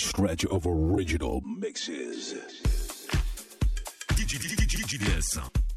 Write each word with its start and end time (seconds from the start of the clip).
stretch 0.00 0.46
of 0.46 0.66
original 0.66 1.42
mixes. 1.44 2.34
DJDS. 4.08 5.69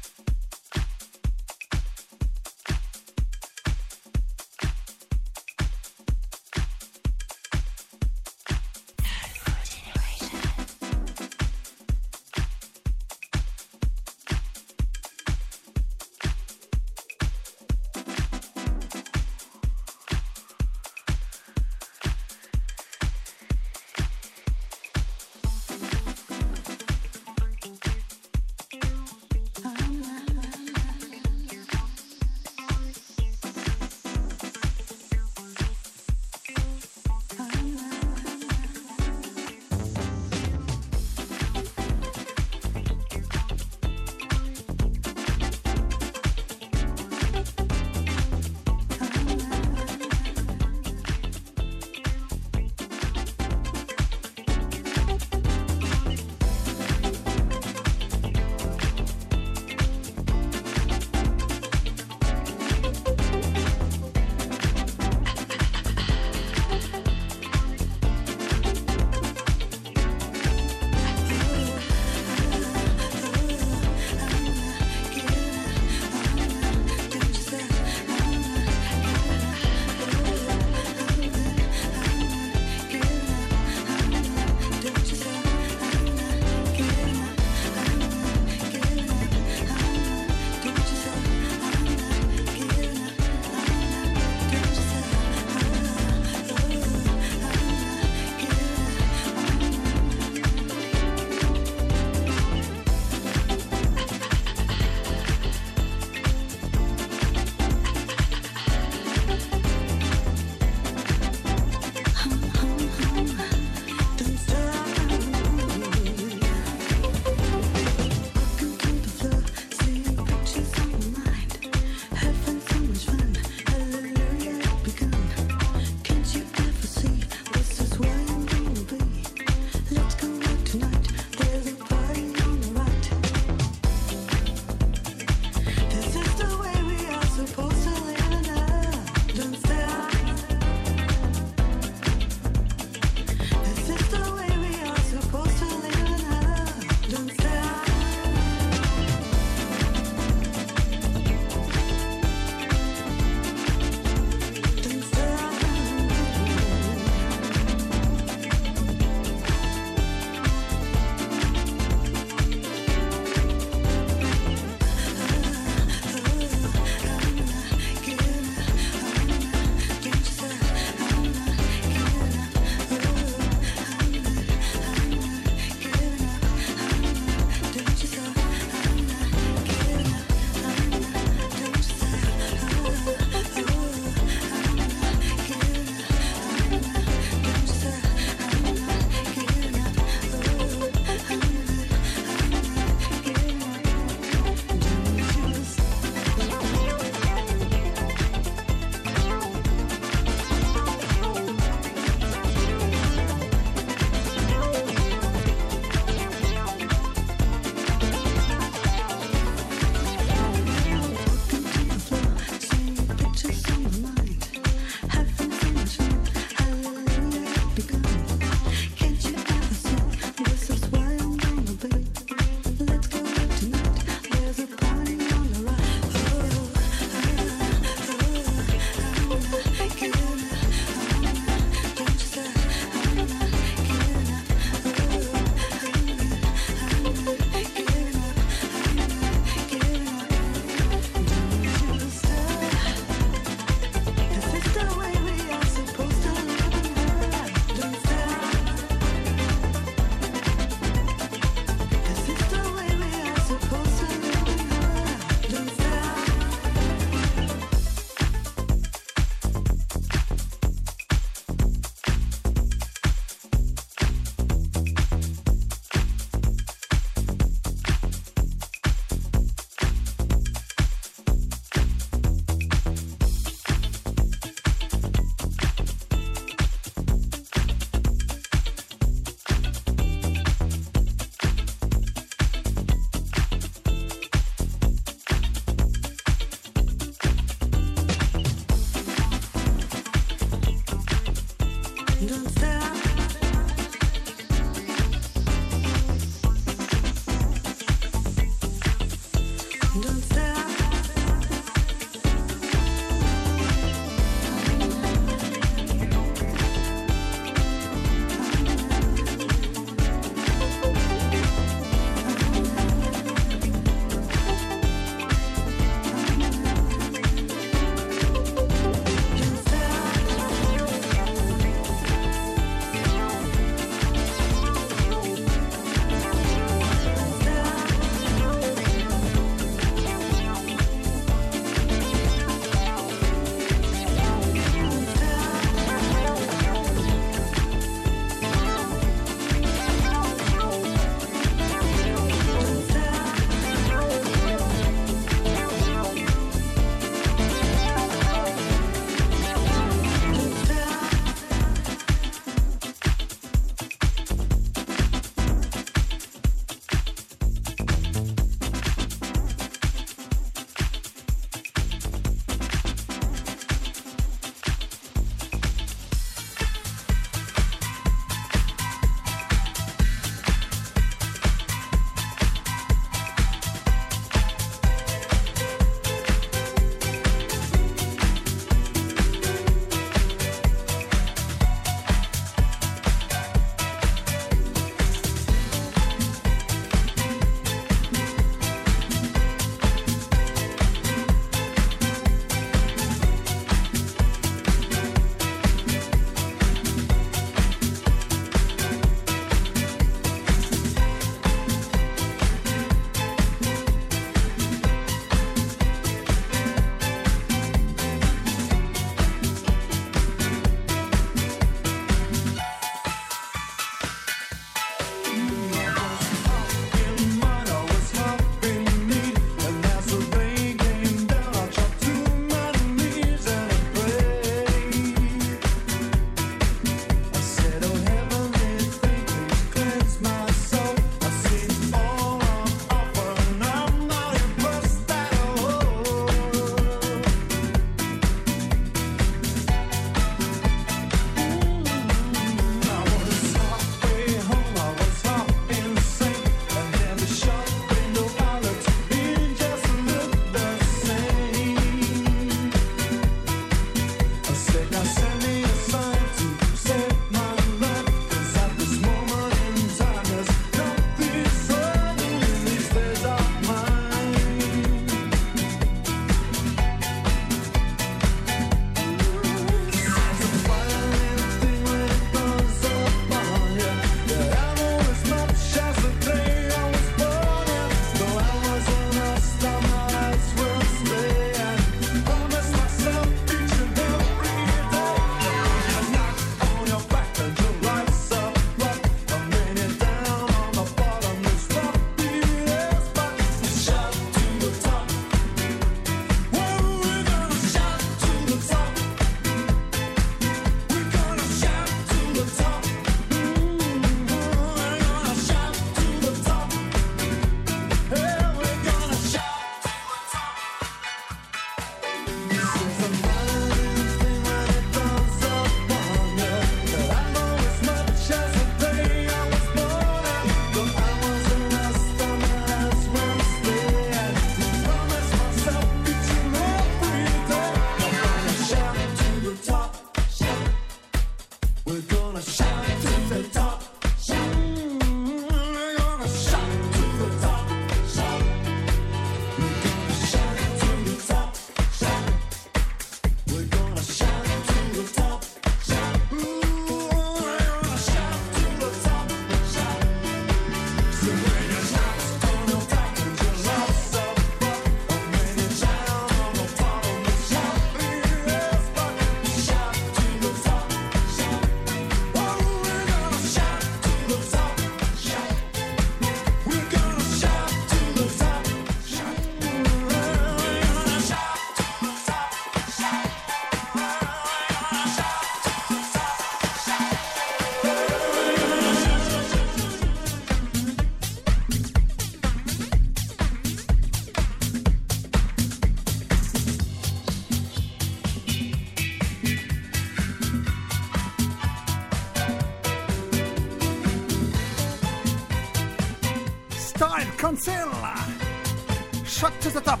Council. 597.64 599.24
Shot 599.24 599.60
to 599.60 599.70
the 599.70 599.80
top. 599.80 600.00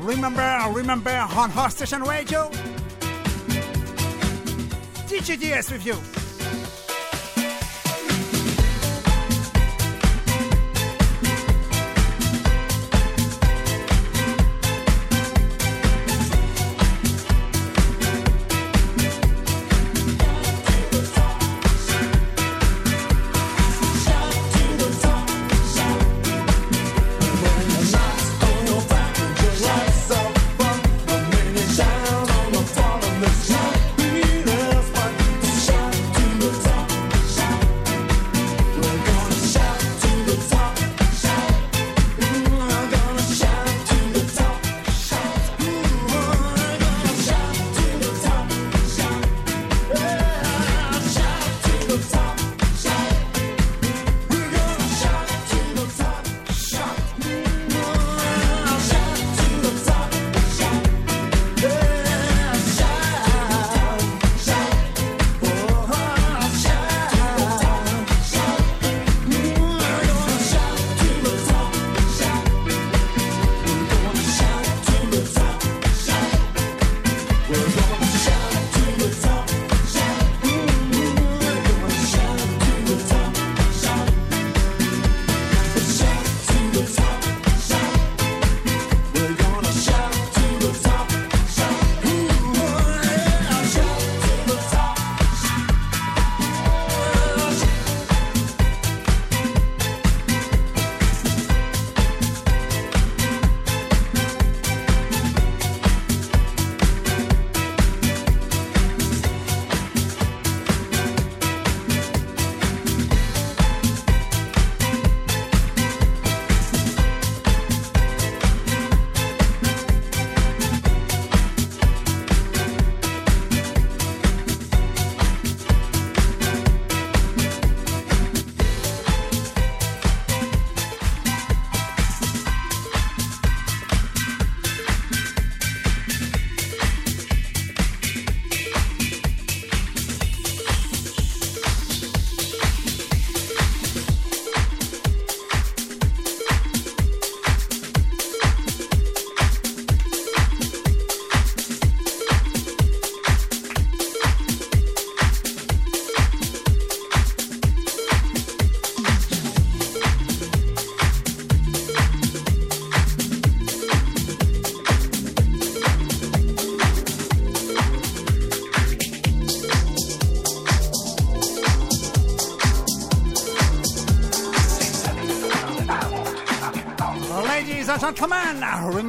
Remember, 0.00 0.64
remember 0.72 1.10
on 1.10 1.50
Hot 1.50 1.72
Station 1.72 2.02
Radio? 2.02 2.50
DJDS 5.08 5.72
with 5.72 5.86
you. 5.86 6.17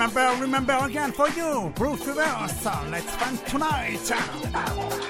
Remember, 0.10 0.42
remember 0.42 0.78
again 0.86 1.12
for 1.12 1.30
you, 1.30 1.72
Bruce 1.76 2.06
Rivers. 2.06 2.66
Let's 2.90 3.14
spend 3.14 3.46
tonight. 3.46 5.09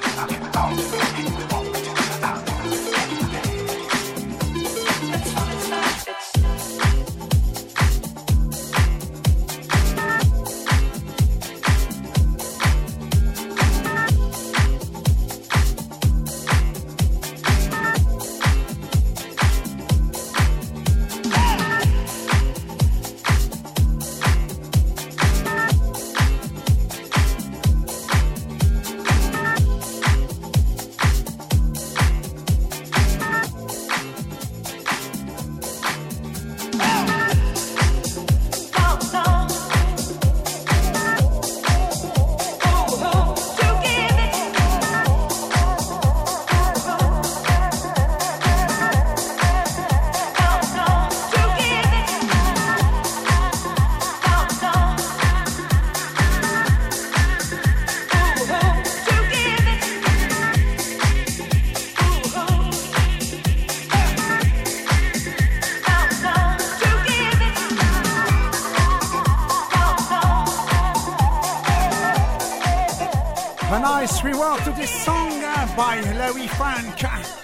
well 74.39 74.57
to 74.59 74.71
this 74.71 74.89
song 75.03 75.43
uh, 75.43 75.75
by 75.75 75.99
Louis 75.99 76.47
Frank. 76.47 77.38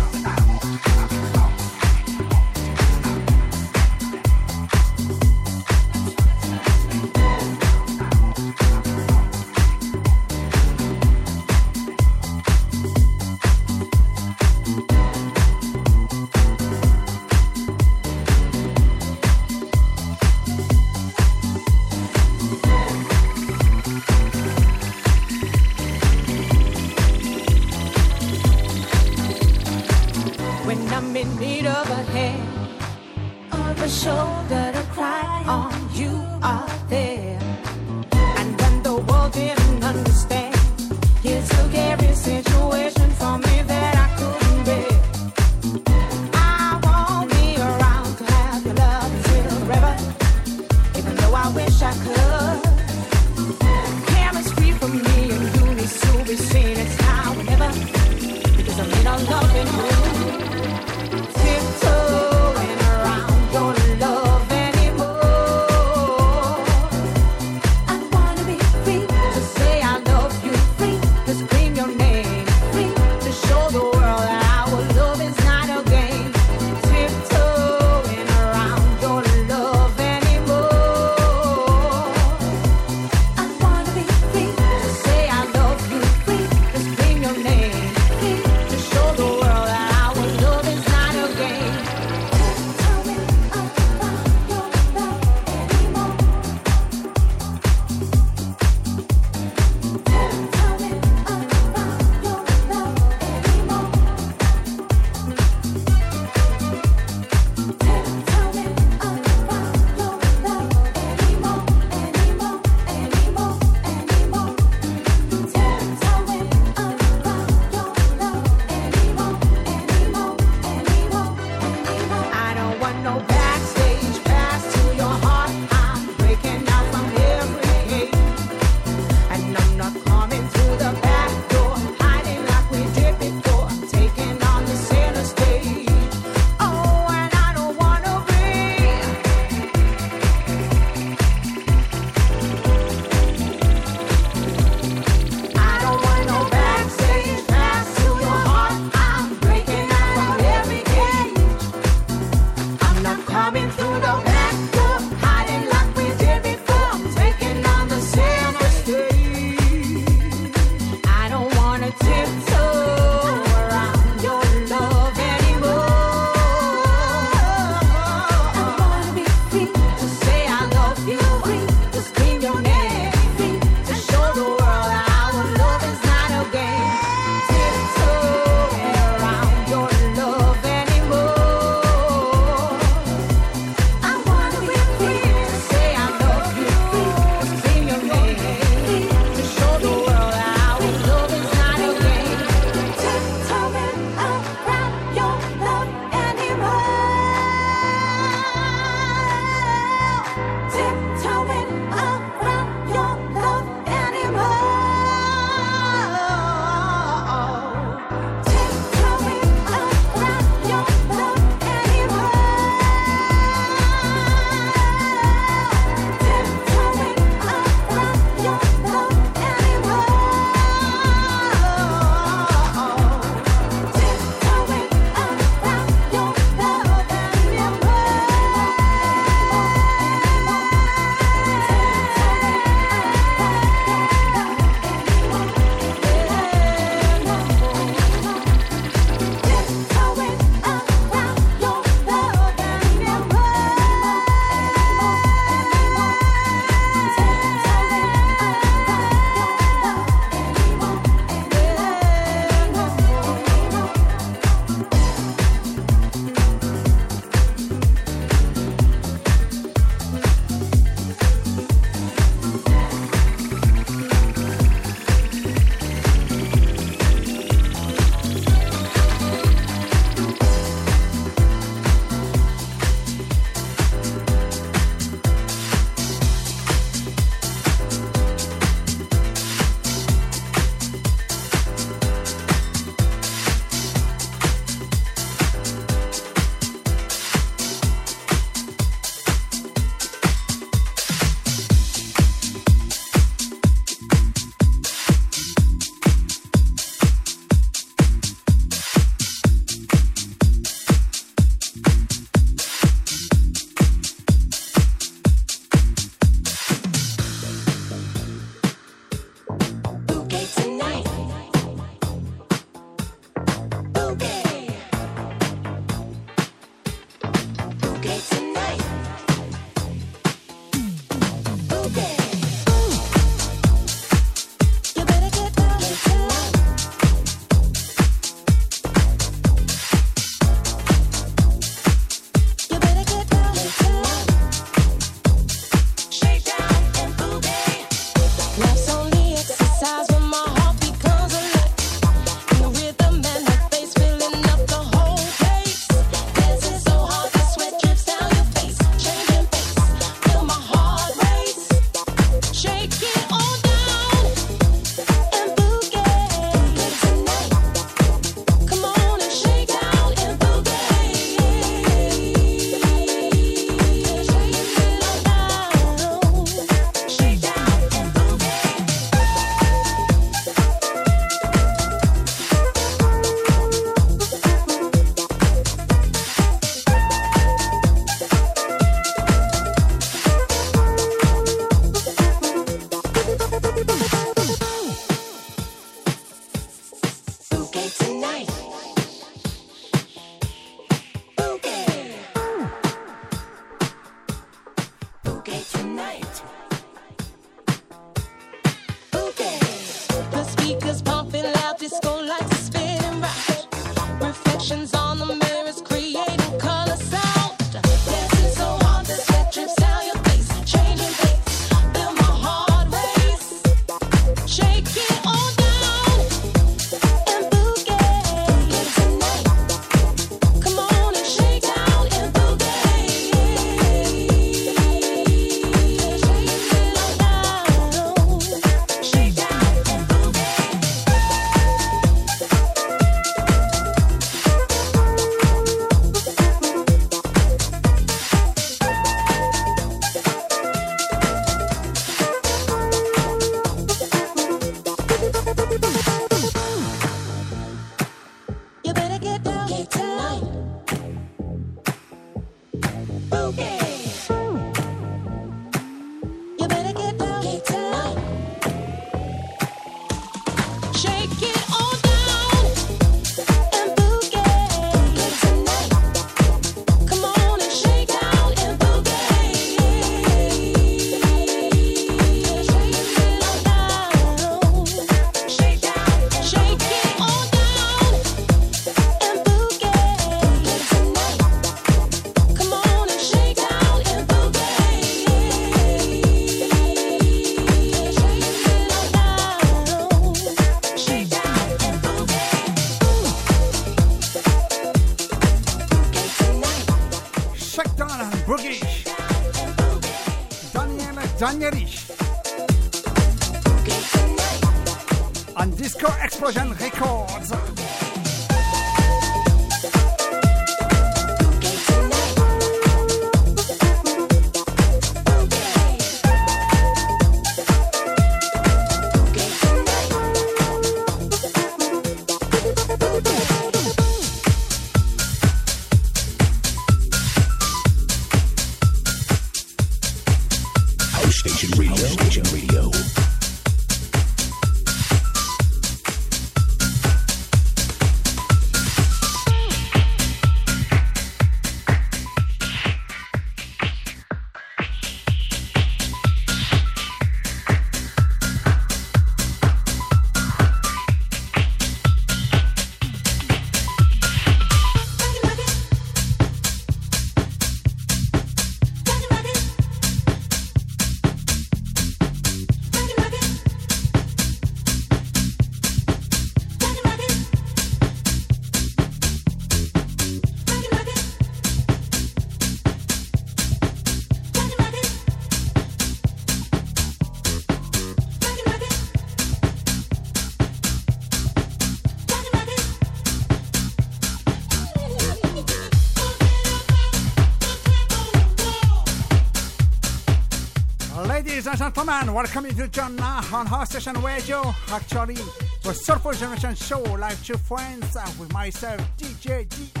Welcome 592.33 592.65
you 592.65 592.73
to 592.73 592.87
John 592.87 593.15
Nah 593.15 593.43
on 593.53 593.65
House 593.65 593.89
Station 593.89 594.13
Radio. 594.21 594.73
Actually, 594.89 595.35
the 595.83 595.93
Soulful 595.93 596.33
Generation 596.33 596.75
Show, 596.75 597.01
live 597.01 597.43
to 597.45 597.57
friends 597.57 598.15
uh, 598.15 598.29
with 598.39 598.51
myself, 598.53 599.01
DJ 599.17 599.67
DA. 599.67 600.00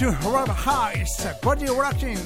To 0.00 0.12
Rob 0.30 0.48
Harris, 0.48 1.26
Body 1.42 1.66
Rocking. 1.66 2.16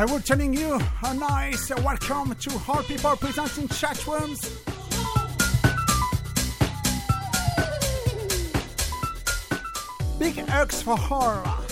I 0.00 0.06
will 0.06 0.20
telling 0.20 0.54
you 0.54 0.80
a 1.04 1.12
nice 1.12 1.68
welcome 1.82 2.34
to 2.34 2.60
all 2.66 2.82
people 2.84 3.16
present 3.16 3.58
in 3.58 3.68
chat 3.68 4.06
rooms. 4.06 4.40
Big 10.18 10.38
hugs 10.48 10.80
for 10.80 10.96
all. 10.96 11.69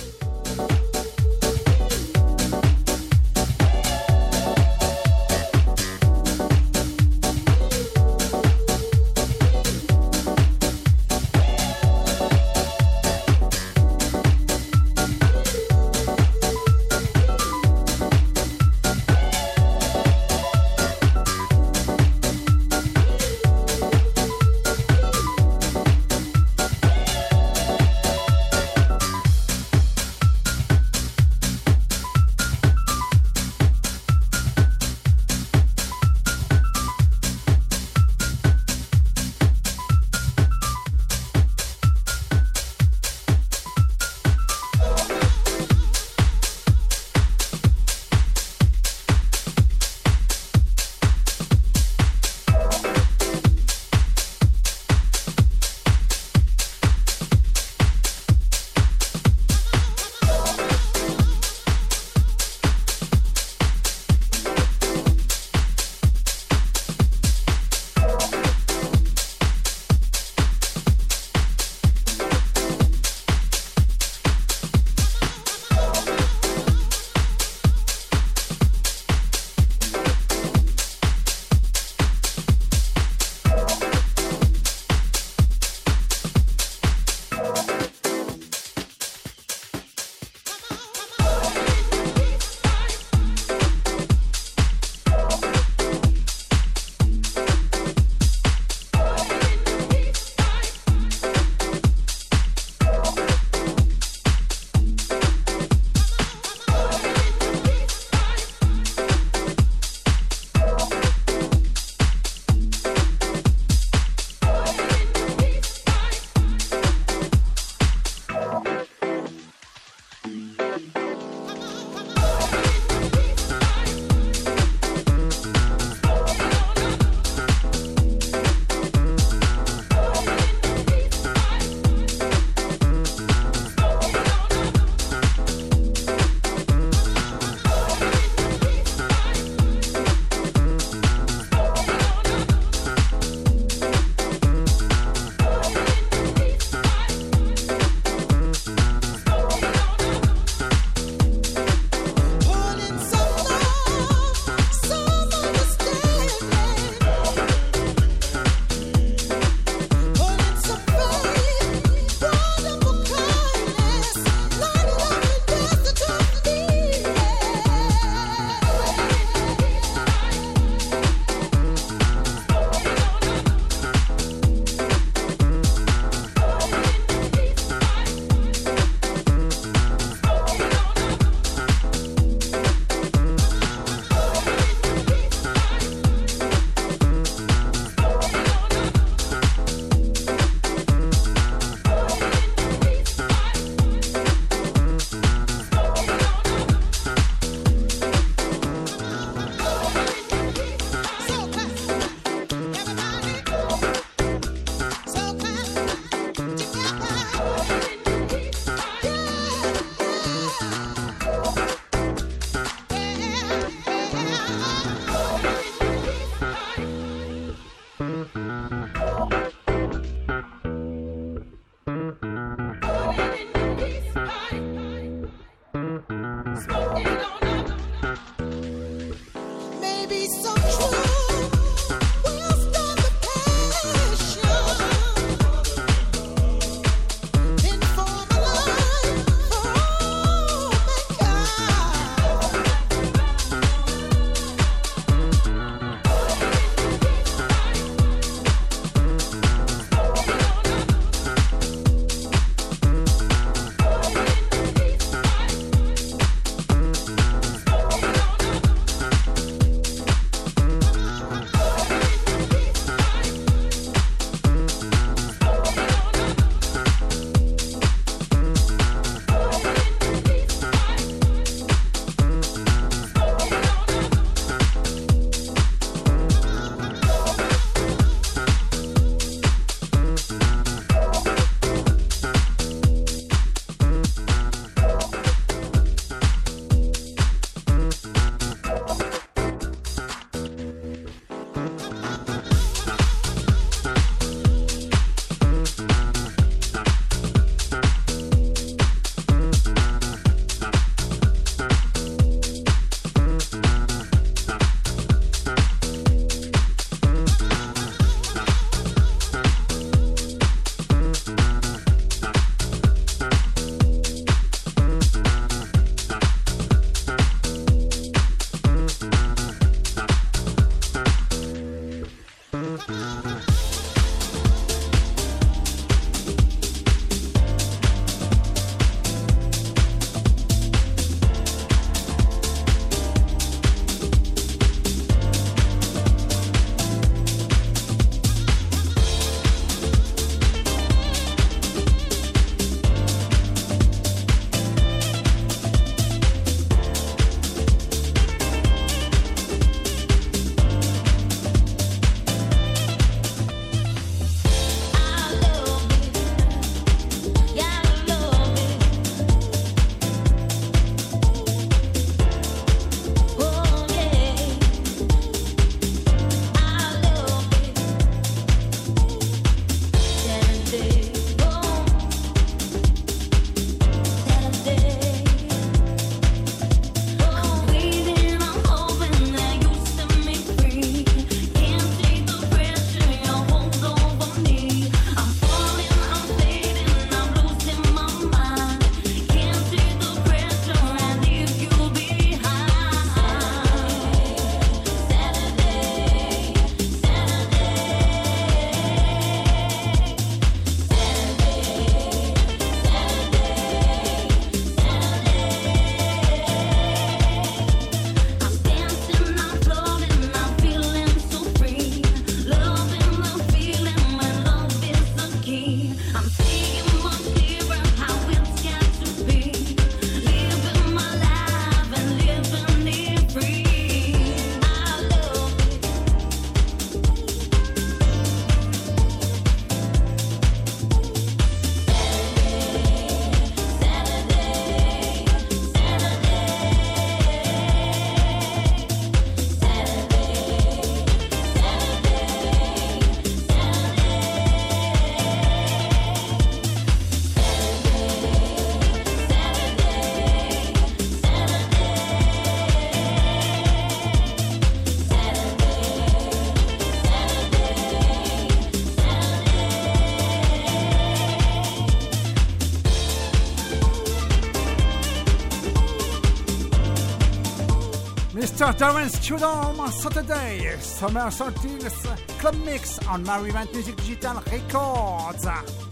Darren 468.78 469.10
Studom 469.10 469.90
Saturday, 469.90 470.78
Summer 470.80 471.30
13th 471.30 472.38
Club 472.38 472.54
Mix 472.64 473.00
on 473.08 473.24
Marivant 473.24 473.72
Music 473.74 473.96
Digital 473.96 474.40
Records. 474.52 475.87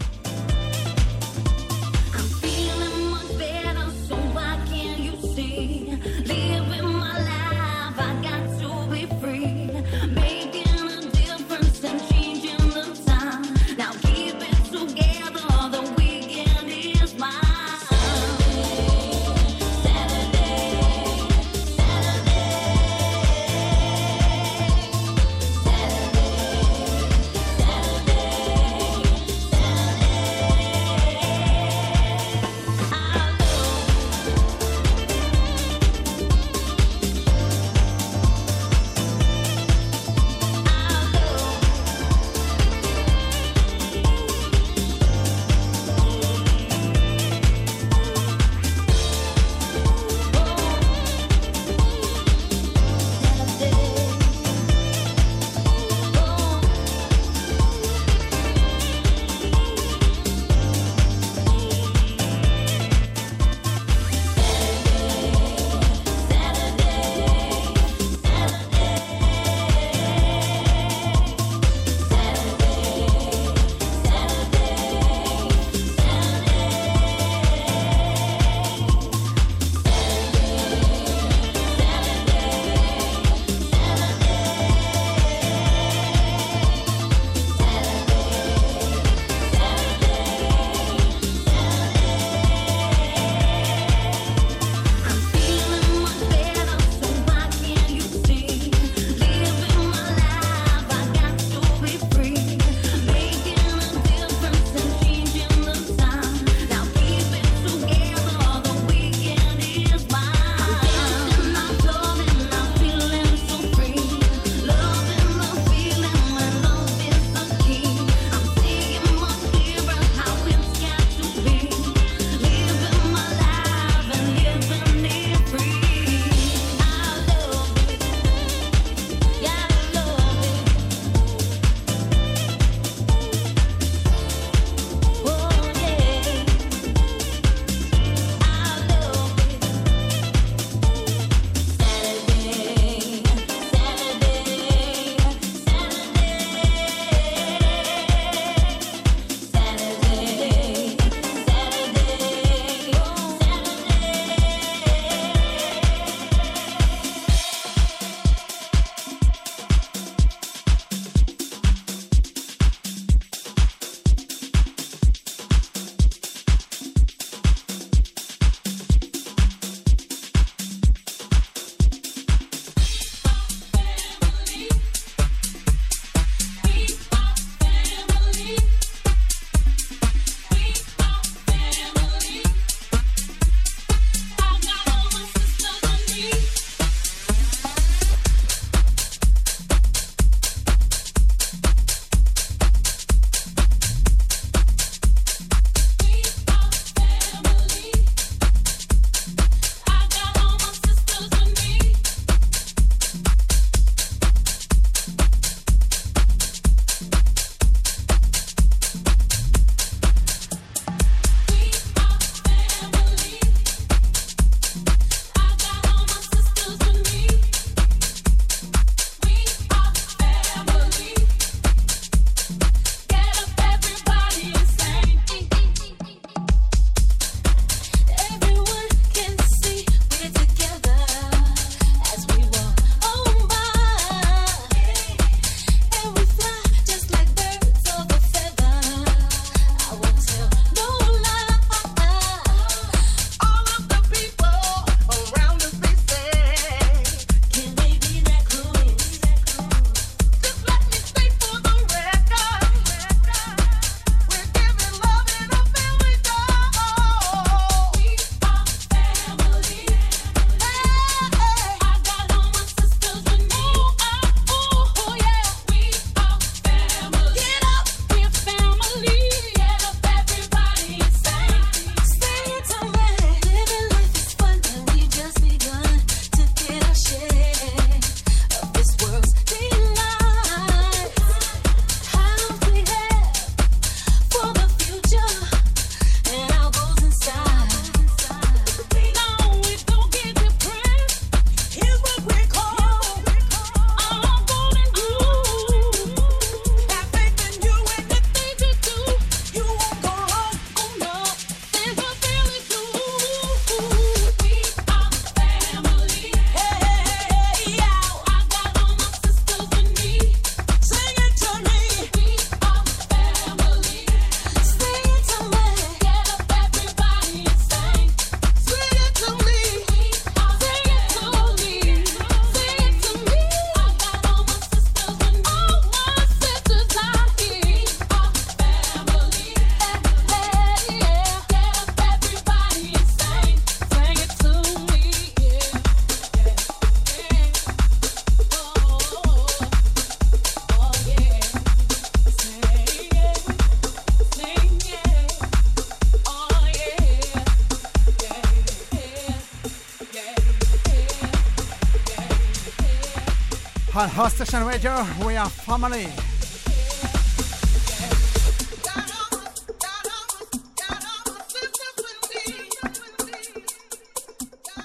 On 354.53 354.61
Host 354.61 354.73
Radio, 354.73 355.05
we 355.25 355.35
are 355.35 355.49
family. 355.49 356.07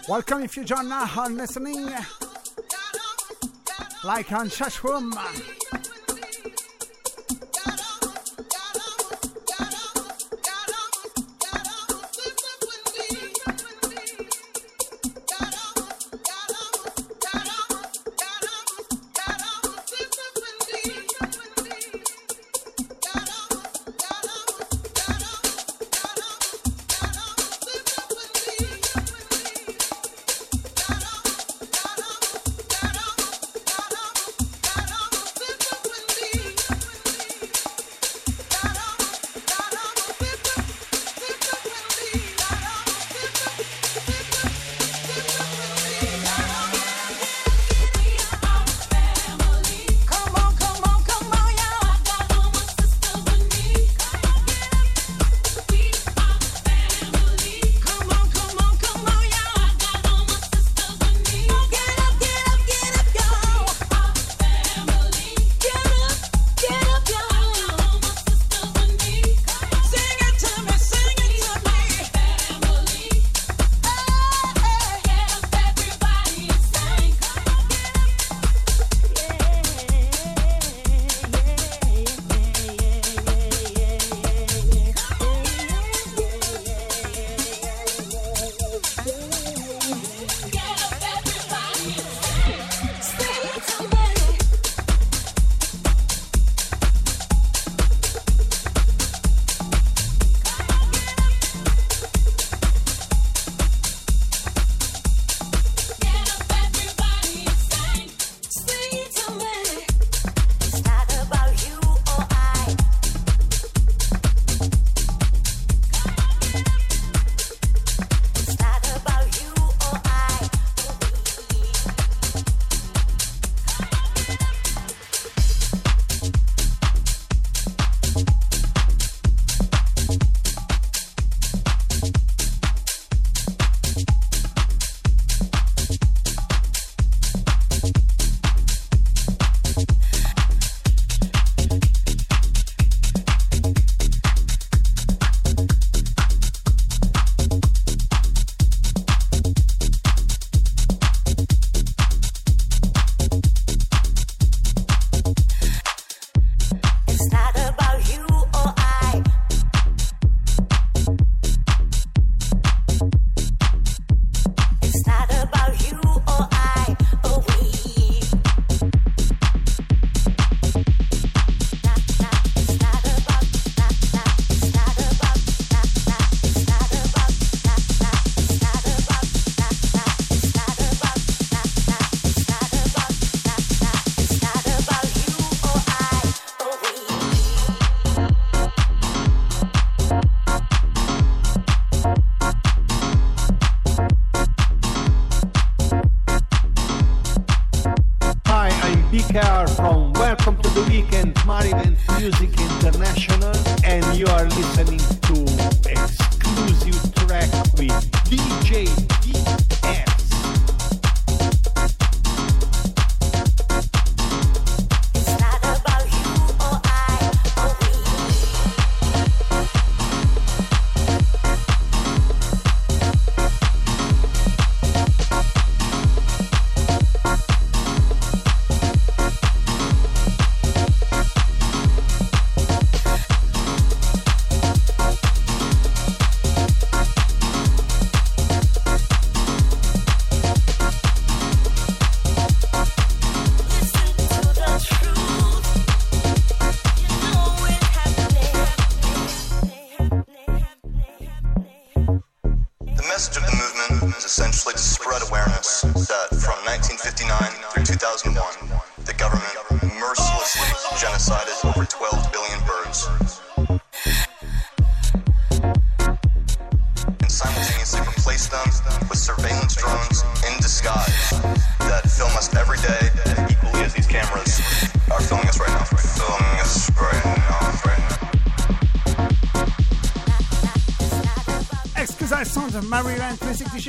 Welcome 0.08 0.42
if 0.42 0.56
you 0.56 0.64
join 0.64 0.88
now 0.88 1.08
on 1.16 1.36
listening. 1.36 1.90
Like 4.02 4.32
on 4.32 4.48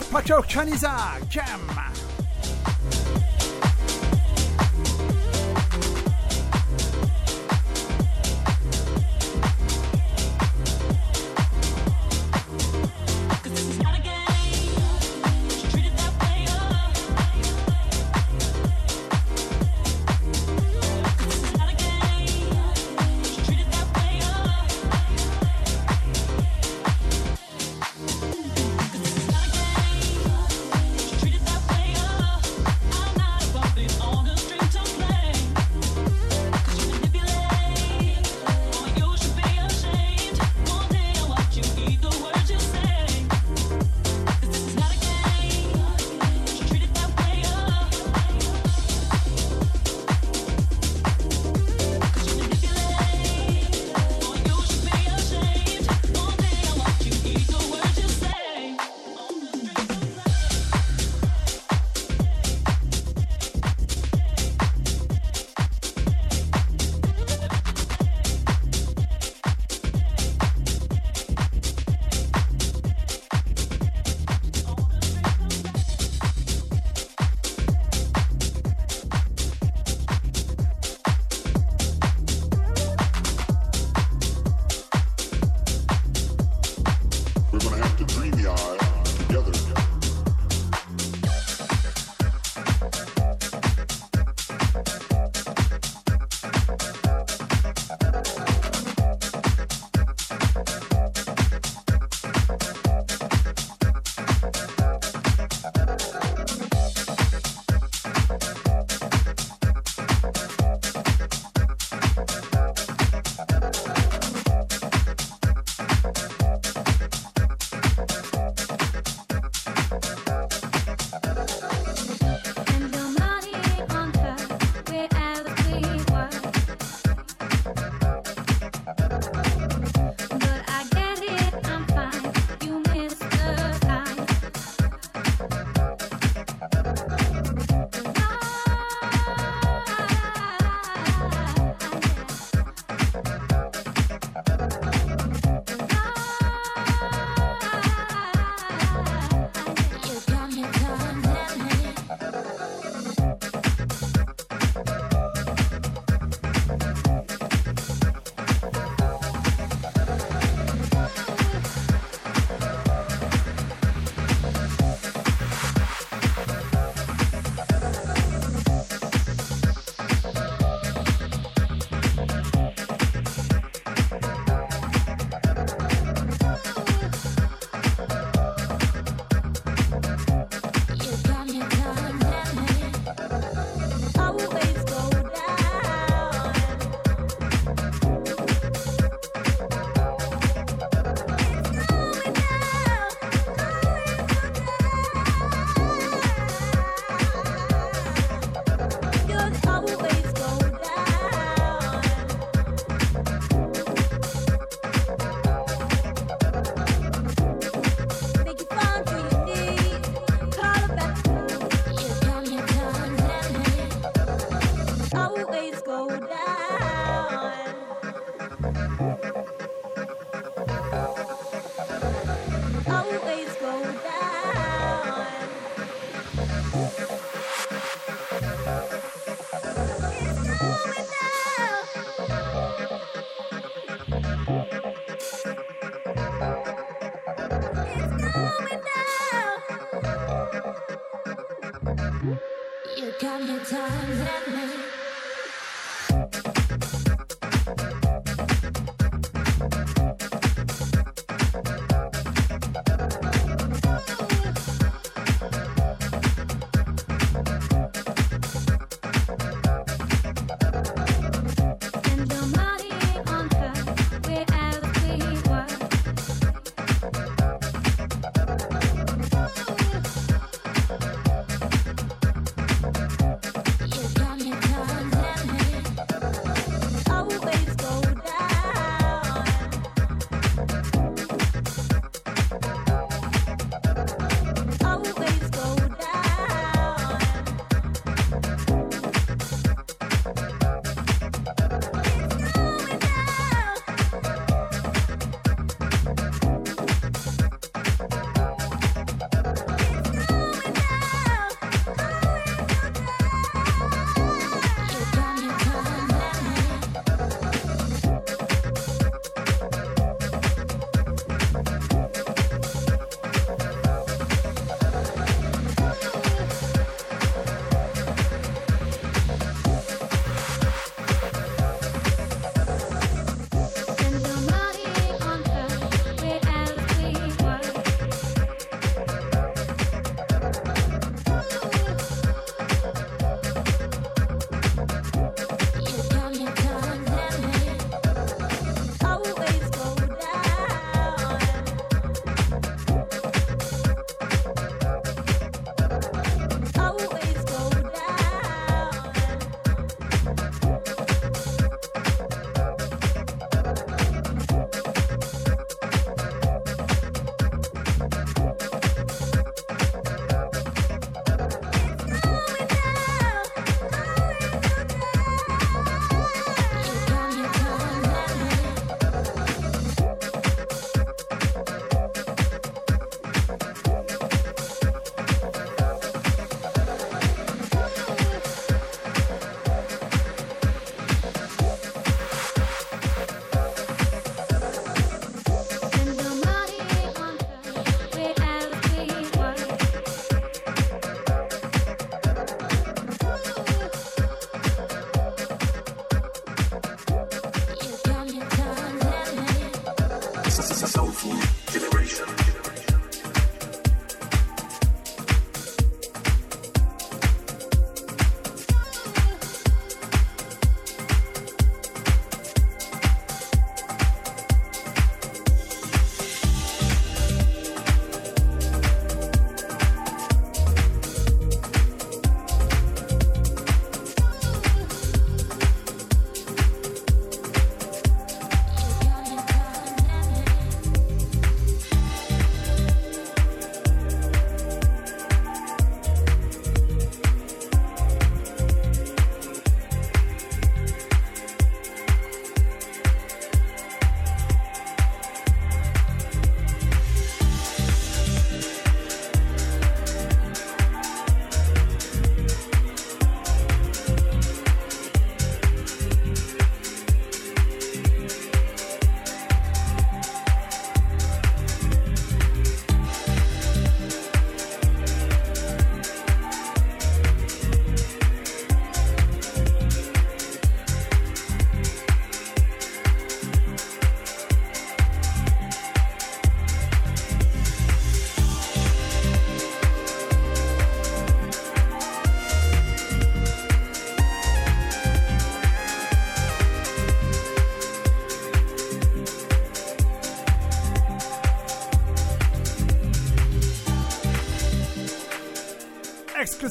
Pacho 0.00 0.42
Caniza, 0.42 1.18
Jam. 1.28 1.73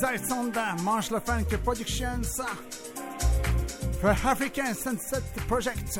Alexander 0.01 0.73
Marshall 0.81 1.19
Frank 1.19 1.49
Productions 1.63 2.39
uh, 2.39 2.45
for 3.99 4.09
African 4.09 4.73
Sunset 4.73 5.21
Project. 5.47 5.99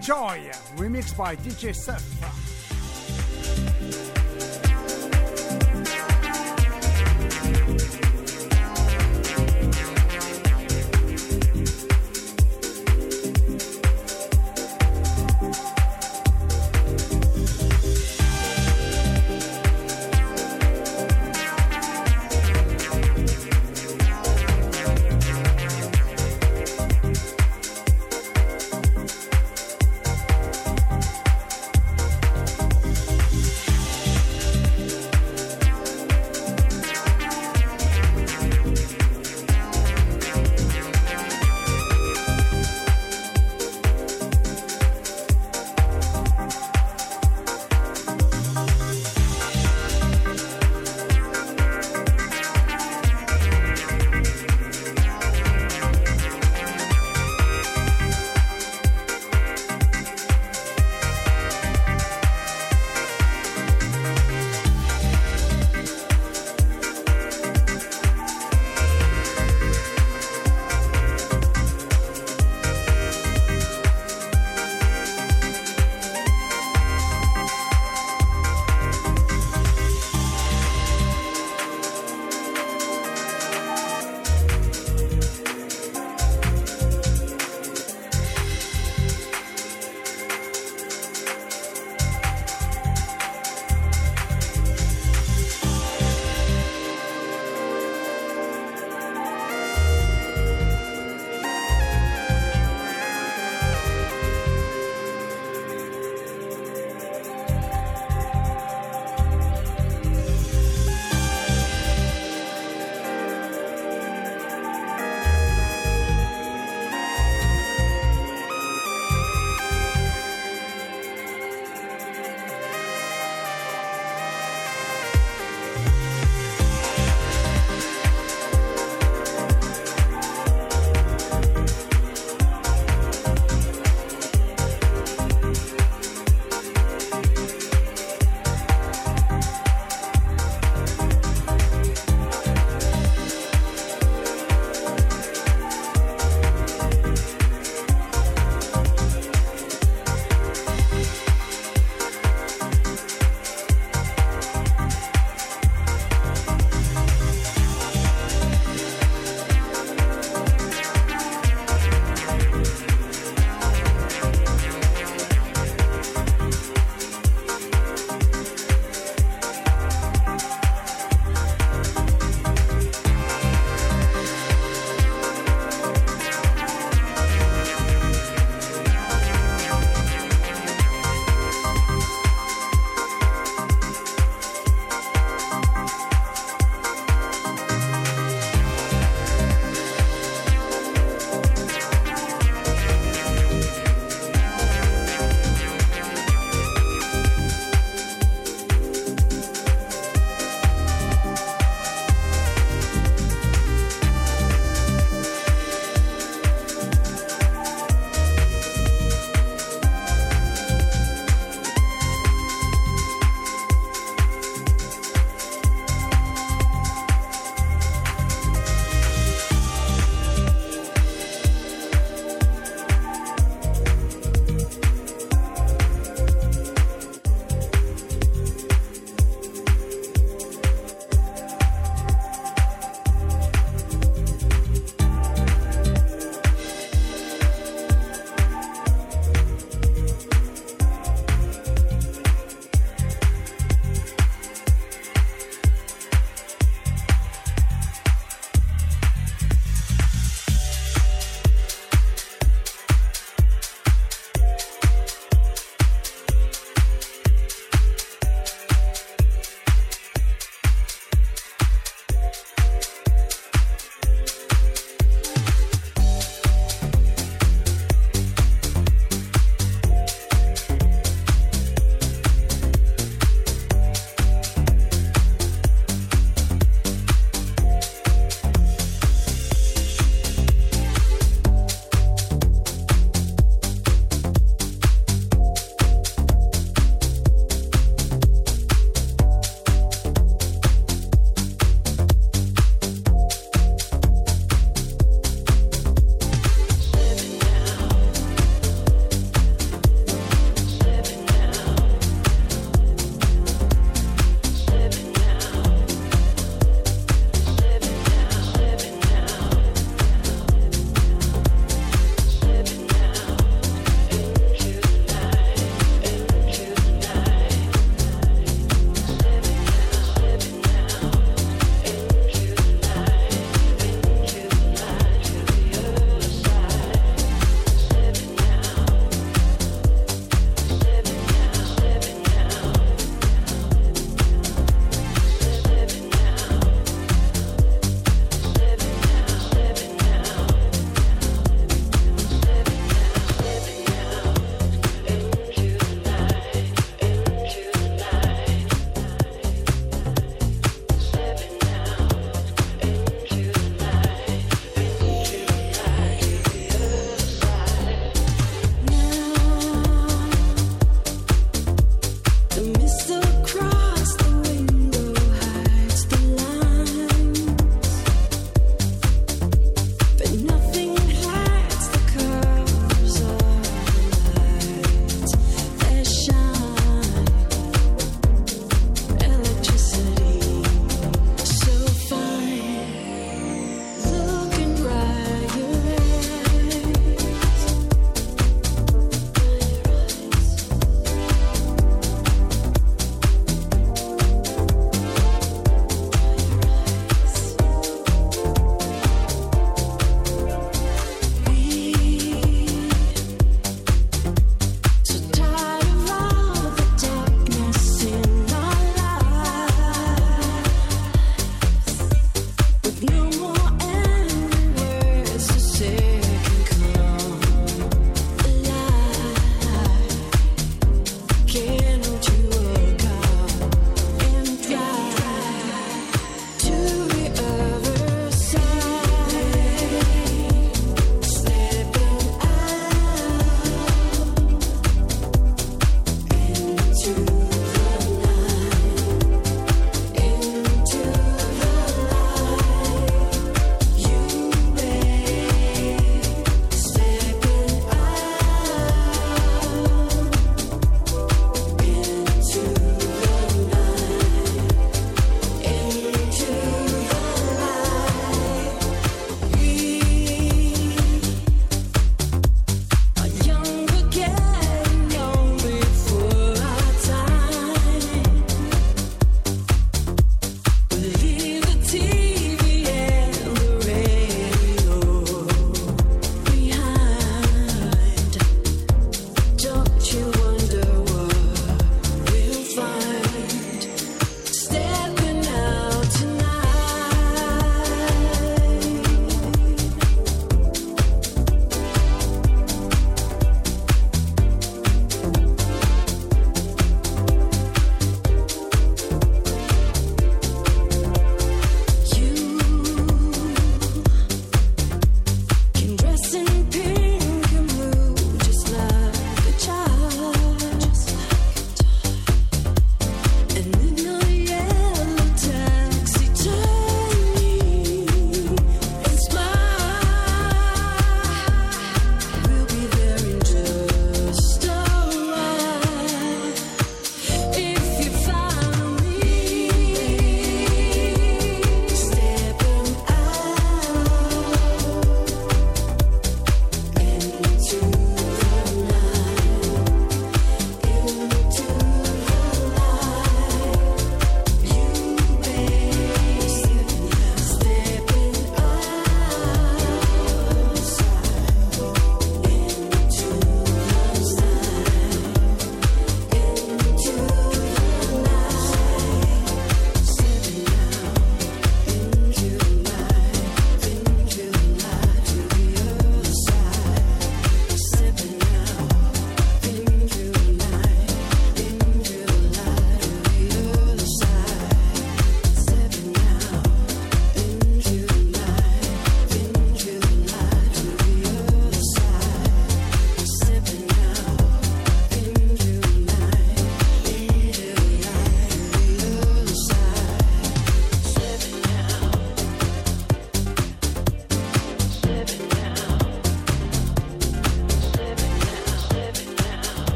Joy, 0.00 0.50
remixed 0.76 1.18
by 1.18 1.36
DJ 1.36 1.74
Seth. 1.74 2.29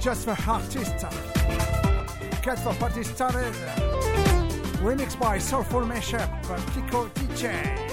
Just 0.00 0.24
for 0.24 0.36
artists. 0.50 1.04
Get 2.42 2.58
for 2.58 2.74
party 2.74 3.04
started. 3.04 3.54
Remixed 4.82 5.20
by 5.20 5.38
Soulful 5.38 5.82
Mashup, 5.82 6.28
Kiko 6.72 7.08
DJ. 7.10 7.83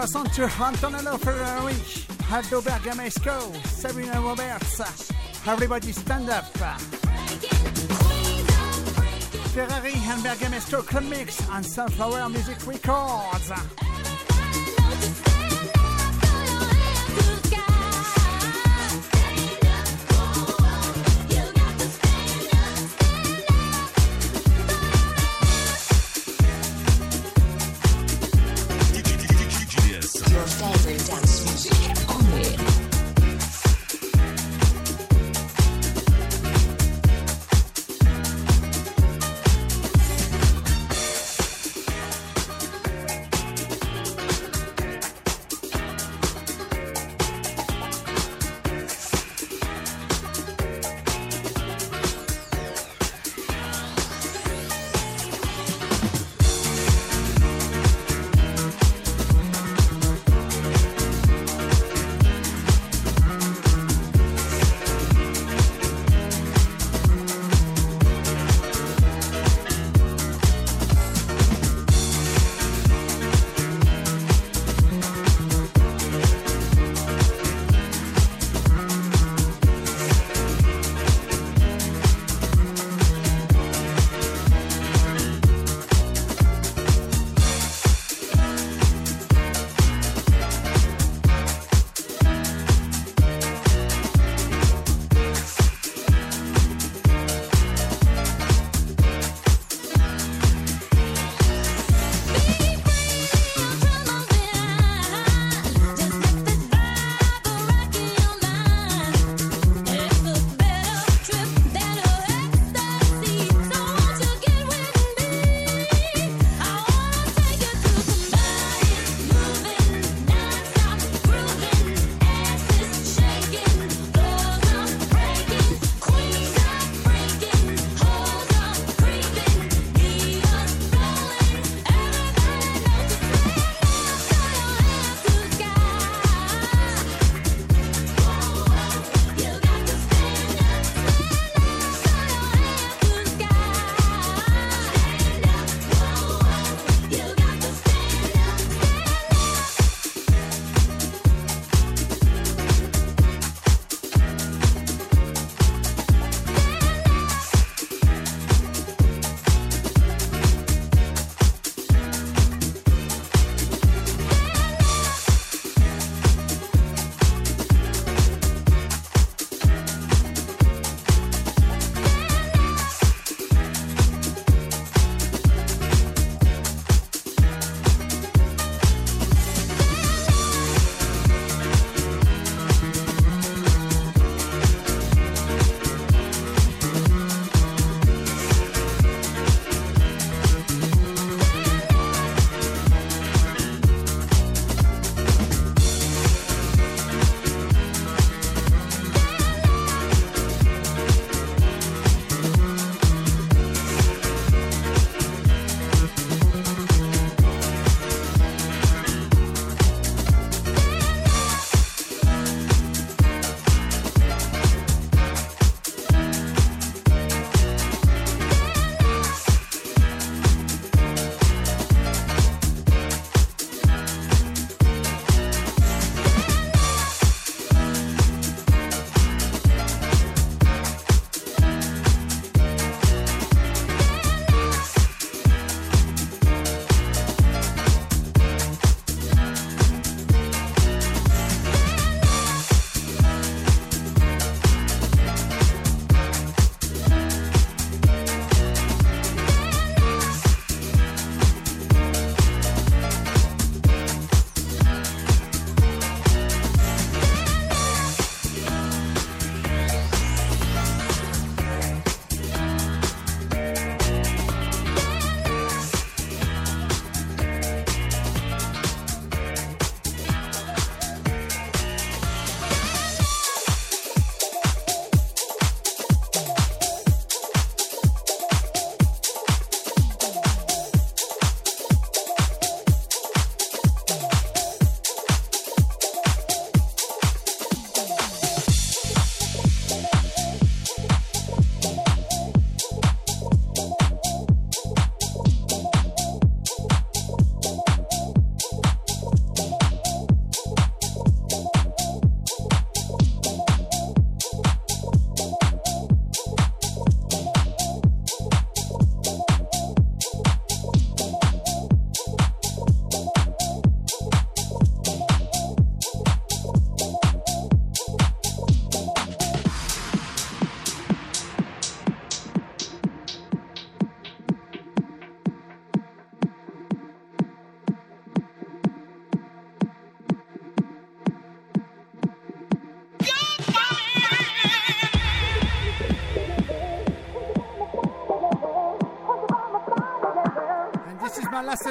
To 0.00 0.46
Antonello 0.46 1.18
Ferrari, 1.20 1.74
Aldo 2.32 2.62
Bergamasco, 2.62 3.54
Sabrina 3.66 4.18
Roberts. 4.22 4.80
Everybody 5.46 5.92
stand 5.92 6.30
up. 6.30 6.46
Ferrari 9.52 9.92
and 9.92 10.24
Bergamasco 10.24 10.86
Club 10.86 11.04
Mix 11.04 11.46
on 11.50 11.62
Sunflower 11.62 12.30
Music 12.30 12.66
Records. 12.66 13.52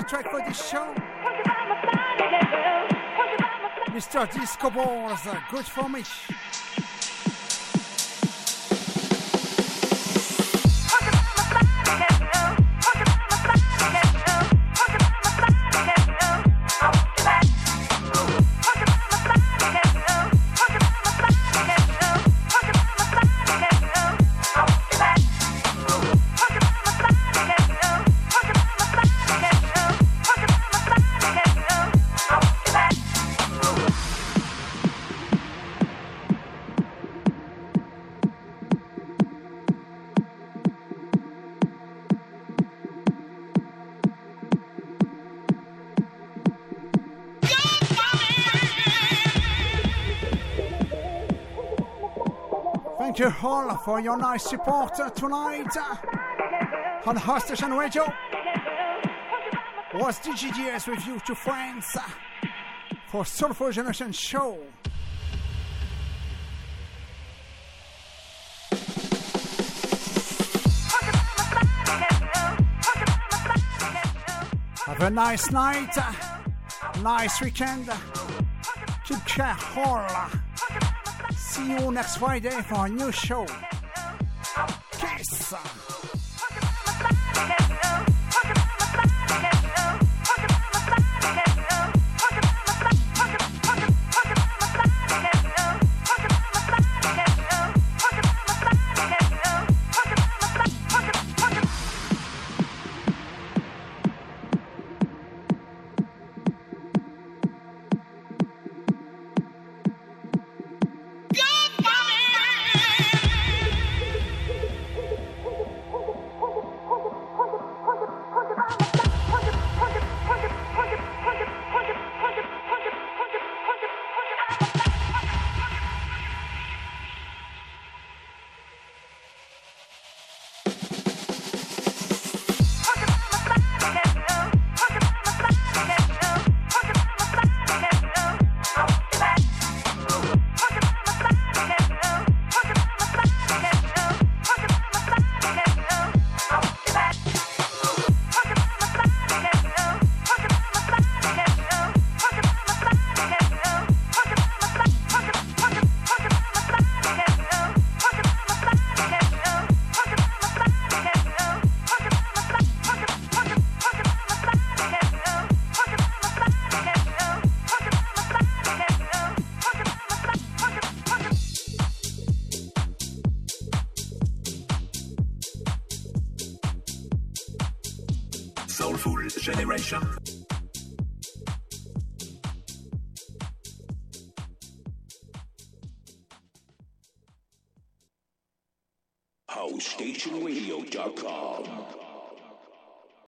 Track 0.10 0.31
for 0.31 0.40
this 0.40 0.68
show. 0.68 0.91
Mr. 3.90 4.31
Disco 4.34 4.72
Balls, 4.72 5.27
good 5.52 5.65
for 5.65 5.88
me. 5.88 6.03
Thank 53.20 53.34
you 53.44 53.50
all 53.50 53.76
for 53.76 54.00
your 54.00 54.18
nice 54.18 54.50
support 54.50 54.96
tonight 55.14 55.76
on 57.06 57.18
Housestation 57.18 57.74
Radio. 57.78 58.04
Was 59.96 60.20
DJ 60.20 60.56
DS 60.56 60.88
with 60.88 61.06
you 61.06 61.20
to 61.28 61.36
friends 61.36 61.98
for 63.10 63.26
Soulful 63.26 63.74
Generation 63.74 64.14
Show. 64.14 64.58
Have 74.86 75.02
a 75.02 75.10
nice 75.10 75.52
night, 75.52 75.94
nice 77.02 77.41
weekend. 77.41 77.90
Keep 79.06 79.26
care. 79.26 79.58
See 81.60 81.72
you 81.72 81.91
next 81.91 82.18
Friday 82.18 82.61
for 82.69 82.86
a 82.86 82.90
new 82.90 83.11
show. 83.11 83.45
Kiss. 84.94 85.89